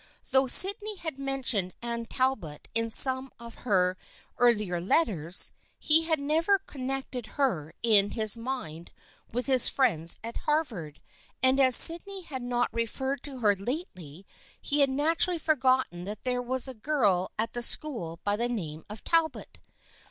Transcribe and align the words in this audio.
Though 0.31 0.47
Sydney 0.47 0.95
had 0.95 1.19
mentioned 1.19 1.73
Anne 1.79 2.05
Talbot 2.07 2.67
in 2.73 2.89
some 2.89 3.31
of 3.39 3.53
her 3.69 3.99
earlier 4.39 4.81
letters, 4.81 5.51
he 5.77 6.05
had 6.05 6.19
never 6.19 6.57
connected 6.57 7.27
her 7.37 7.75
in 7.83 8.09
his 8.17 8.35
mind 8.35 8.91
with 9.31 9.45
his 9.45 9.69
friends 9.69 10.17
at 10.23 10.37
Harvard, 10.37 11.01
and 11.43 11.59
as 11.59 11.75
Sydney 11.75 12.23
had 12.23 12.41
not 12.41 12.73
referred 12.73 13.21
to 13.25 13.41
her 13.41 13.55
lately 13.55 14.25
he 14.59 14.79
had 14.79 14.89
naturally 14.89 15.37
forgotten 15.37 16.05
that 16.05 16.23
there 16.23 16.41
was 16.41 16.67
a 16.67 16.73
girl 16.73 17.31
at 17.37 17.53
the 17.53 17.61
school 17.61 18.19
by 18.23 18.35
the 18.35 18.49
name 18.49 18.83
of 18.89 19.03
Talbot. 19.03 19.59